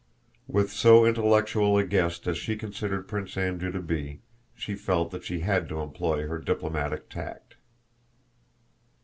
[0.47, 4.21] With so intellectual a guest as she considered Prince Andrew to be,
[4.55, 7.53] she felt that she had to employ her diplomatic tact.